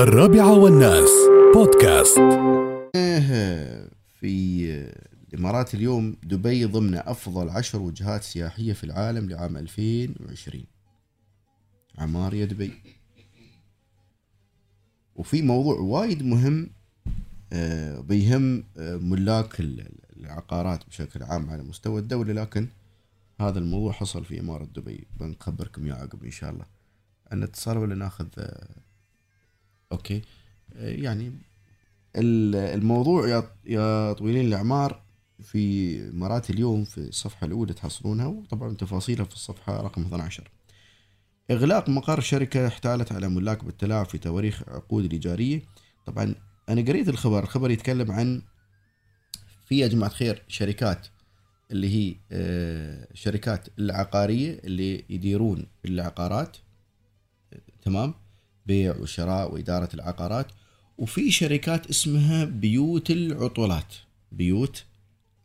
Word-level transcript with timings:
الرابعة 0.00 0.58
والناس. 0.58 1.10
بودكاست. 1.54 2.18
في 4.20 4.90
الإمارات 5.32 5.74
اليوم 5.74 6.16
دبي 6.22 6.64
ضمن 6.64 6.94
أفضل 6.94 7.48
عشر 7.48 7.78
وجهات 7.82 8.22
سياحية 8.22 8.72
في 8.72 8.84
العالم 8.84 9.30
لعام 9.30 9.56
2020 9.56 10.64
عمار 11.98 12.34
يا 12.34 12.44
دبي. 12.44 12.72
وفي 15.16 15.42
موضوع 15.42 15.74
وايد 15.78 16.22
مهم 16.22 16.70
آه، 17.52 18.00
بيهم 18.00 18.64
آه، 18.78 18.96
ملاك 18.96 19.60
ال- 19.60 19.88
العقارات 20.16 20.86
بشكل 20.88 21.22
عام 21.22 21.50
على 21.50 21.62
مستوى 21.62 22.00
الدولة. 22.00 22.32
لكن 22.32 22.68
هذا 23.40 23.58
الموضوع 23.58 23.92
حصل 23.92 24.24
في 24.24 24.40
إمارة 24.40 24.64
دبي. 24.64 25.06
بنخبركم 25.20 25.84
إياه 25.84 25.94
عقب 25.94 26.24
إن 26.24 26.30
شاء 26.30 26.50
الله. 26.50 26.64
أن 27.32 27.42
اتصال 27.42 27.78
ولا 27.78 27.94
ناخذ 27.94 28.26
أوكي. 29.92 30.22
آه، 30.76 30.88
يعني 30.90 31.32
ال- 32.16 32.54
الموضوع 32.56 33.28
يا 33.28 33.50
يا 33.66 34.12
طويلين 34.12 34.46
الأعمار 34.46 35.02
في 35.42 36.10
مرات 36.12 36.50
اليوم 36.50 36.84
في 36.84 36.98
الصفحة 36.98 37.46
الأولى 37.46 37.74
تحصلونها 37.74 38.26
وطبعا 38.26 38.74
تفاصيلها 38.74 39.24
في 39.24 39.34
الصفحة 39.34 39.80
رقم 39.82 40.02
12 40.02 40.50
إغلاق 41.50 41.88
مقر 41.88 42.20
شركه 42.20 42.66
احتالت 42.66 43.12
على 43.12 43.28
ملاك 43.28 43.64
بالتلاعب 43.64 44.06
في 44.06 44.18
تواريخ 44.18 44.62
عقود 44.68 45.04
الإيجارية. 45.04 45.62
طبعا 46.06 46.34
أنا 46.68 46.80
قريت 46.82 47.08
الخبر 47.08 47.42
الخبر 47.42 47.70
يتكلم 47.70 48.10
عن 48.12 48.42
في 49.66 49.78
يا 49.78 49.86
جماعة 49.86 50.10
خير 50.12 50.42
شركات 50.48 51.06
اللي 51.70 51.88
هي 51.88 52.16
آه، 52.32 53.08
شركات 53.14 53.68
العقارية 53.78 54.58
اللي 54.64 55.04
يديرون 55.10 55.66
العقارات. 55.84 56.56
آه، 57.52 57.60
تمام. 57.82 58.14
بيع 58.70 58.96
وشراء 58.96 59.52
وإدارة 59.52 59.88
العقارات 59.94 60.46
وفي 60.98 61.30
شركات 61.30 61.90
اسمها 61.90 62.44
بيوت 62.44 63.10
العطلات. 63.10 63.94
بيوت 64.32 64.84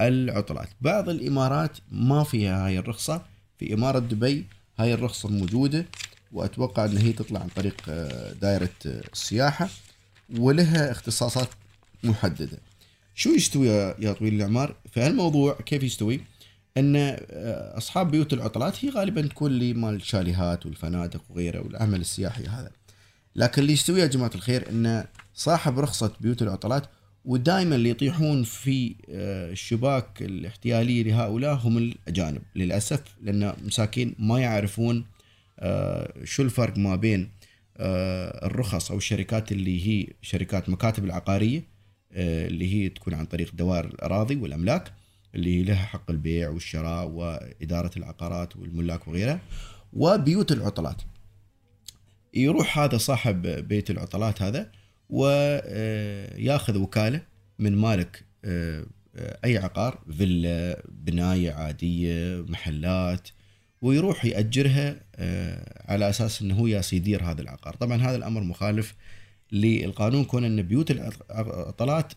العطلات. 0.00 0.68
بعض 0.80 1.08
الإمارات 1.08 1.78
ما 1.90 2.24
فيها 2.24 2.66
هاي 2.66 2.78
الرخصة. 2.78 3.22
في 3.58 3.74
إمارة 3.74 3.98
دبي 3.98 4.44
هاي 4.78 4.94
الرخصة 4.94 5.28
موجودة 5.28 5.86
وأتوقع 6.32 6.84
ان 6.84 6.96
هي 6.96 7.12
تطلع 7.12 7.40
عن 7.40 7.48
طريق 7.48 7.82
آه، 7.88 8.32
دائرة 8.32 8.76
آه، 8.86 9.02
السياحة 9.12 9.68
ولها 10.38 10.90
اختصاصات 10.90 11.48
محددة. 12.04 12.58
شو 13.14 13.30
يستوي 13.30 13.66
يا 14.04 14.12
طويل 14.12 14.34
الاعمار 14.34 14.76
في 14.92 15.00
هالموضوع 15.00 15.52
كيف 15.66 15.82
يستوي؟ 15.82 16.20
إن 16.76 16.96
آه، 16.96 17.78
أصحاب 17.78 18.10
بيوت 18.10 18.32
العطلات 18.32 18.84
هي 18.84 18.90
غالبا 18.90 19.22
تكون 19.22 19.52
لي 19.52 19.72
مال 19.72 19.94
الشاليهات 19.94 20.66
والفنادق 20.66 21.22
وغيره 21.30 21.60
والعمل 21.60 22.00
السياحي 22.00 22.44
هذا. 22.44 22.70
لكن 23.36 23.62
اللي 23.62 23.72
يستوي 23.72 24.00
يا 24.00 24.06
جماعة 24.06 24.30
الخير 24.34 24.70
ان 24.70 25.04
صاحب 25.34 25.78
رخصة 25.78 26.12
بيوت 26.20 26.42
العطلات 26.42 26.86
ودائما 27.24 27.76
اللي 27.76 27.90
يطيحون 27.90 28.42
في 28.42 28.94
آه، 29.10 29.52
الشباك 29.52 30.22
الاحتياليه 30.22 31.02
لهؤلاء 31.02 31.54
هم 31.54 31.78
الأجانب. 31.78 32.42
للأسف 32.56 33.02
لأن 33.22 33.54
مساكين 33.64 34.14
ما 34.18 34.38
يعرفون 34.38 35.04
آه، 35.58 36.24
شو 36.24 36.42
الفرق 36.42 36.78
ما 36.78 36.96
بين 36.96 37.30
آه، 37.76 38.46
الرخص 38.46 38.90
أو 38.90 38.96
الشركات 38.96 39.52
اللي 39.52 39.86
هي 39.86 40.06
شركات 40.22 40.68
مكاتب 40.68 41.04
العقارية 41.04 41.74
اللي 42.16 42.74
هي 42.74 42.88
تكون 42.88 43.14
عن 43.14 43.24
طريق 43.24 43.54
دوائر 43.54 43.84
الأراضي 43.84 44.36
والأملاك 44.36 44.92
اللي 45.34 45.62
لها 45.62 45.84
حق 45.84 46.10
البيع 46.10 46.50
والشراء 46.50 47.08
وإدارة 47.08 47.90
العقارات 47.96 48.56
والملاك 48.56 49.08
وغيرها 49.08 49.40
وبيوت 49.92 50.52
العطلات. 50.52 51.02
يروح 52.34 52.78
هذا 52.78 52.96
صاحب 52.98 53.42
بيت 53.46 53.90
العطلات 53.90 54.42
هذا 54.42 54.70
وياخذ 55.10 56.78
وكالة 56.78 57.20
من 57.58 57.76
مالك 57.76 58.24
آه، 58.44 58.86
آه، 59.16 59.38
أي 59.44 59.58
عقار 59.58 59.98
فيلا 60.16 60.82
بناية 60.88 61.52
عادية 61.52 62.44
محلات 62.48 63.28
ويروح 63.82 64.24
يأجرها 64.24 64.96
آه، 65.16 65.92
على 65.92 66.08
أساس 66.10 66.42
إنه 66.42 66.54
هو 66.54 66.66
يدير 66.66 67.22
هذا 67.22 67.42
العقار. 67.42 67.74
طبعا 67.74 67.96
هذا 67.96 68.16
الأمر 68.16 68.42
مخالف 68.42 68.94
للقانون 69.52 70.24
كون 70.24 70.44
إن 70.44 70.62
بيوت 70.62 70.90
العطلات 70.90 72.12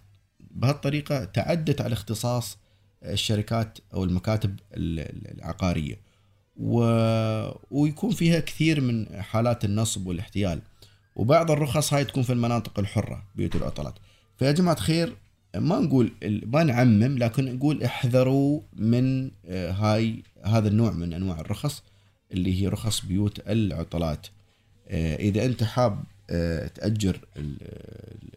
بهالطريقة 0.52 1.24
تعدت 1.24 1.82
على 1.82 1.94
اختصاص 1.94 2.58
الشركات 3.04 3.78
أو 3.94 4.04
المكاتب 4.04 4.60
ال- 4.74 5.38
العقارية. 5.38 6.08
و... 6.58 6.84
ويكون 7.72 8.12
فيها 8.12 8.40
كثير 8.40 8.82
من 8.82 9.22
حالات 9.22 9.66
النصب 9.66 10.08
والاحتيال. 10.08 10.60
وبعض 11.16 11.52
الرخص 11.52 11.94
هاي 11.94 12.06
تكون 12.06 12.24
في 12.24 12.34
المناطق 12.34 12.80
الحرة 12.80 13.24
بيوت 13.36 13.56
العطلات 13.56 13.94
فيا 14.40 14.52
جماعة 14.52 14.80
خير 14.80 15.16
ما 15.56 15.80
نقول 15.80 16.12
ما 16.46 16.64
نعمم 16.64 17.18
لكن 17.18 17.56
نقول 17.56 17.84
احذروا 17.84 18.62
من 18.76 19.32
آه، 19.46 19.72
هاي 19.72 20.24
هذا 20.46 20.68
النوع 20.68 20.92
من 20.92 21.14
أنواع 21.14 21.40
الرخص 21.40 21.84
اللي 22.32 22.62
هي 22.62 22.68
رخص 22.68 23.06
بيوت 23.06 23.40
العطلات. 23.50 24.28
آه، 24.88 25.16
إذا 25.16 25.46
أنت 25.46 25.64
حاب 25.64 26.04
آه، 26.30 26.68
تأجر 26.68 27.20
ال- 27.38 27.58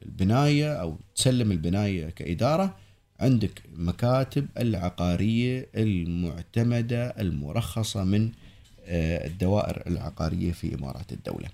البناية 0.07 0.73
أو 0.73 0.97
تسلم 1.15 1.53
البناية 1.53 2.11
كإدارة 2.11 2.77
عندك 3.21 3.63
مكاتب 3.77 4.47
العقارية 4.59 5.67
المعتمدة 5.75 7.07
المرخصة 7.09 8.05
من 8.05 8.31
الدوائر 8.91 9.83
العقارية 9.87 10.53
في 10.53 10.75
إمارات 10.75 11.13
الدولة. 11.13 11.49